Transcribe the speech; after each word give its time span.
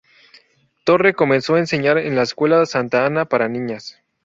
Torre 0.83 1.13
comenzó 1.13 1.53
a 1.53 1.59
enseñar 1.59 1.99
en 1.99 2.15
la 2.15 2.23
escuela 2.23 2.65
Santa 2.65 3.05
Ana 3.05 3.25
para 3.25 3.47
niñas. 3.49 3.99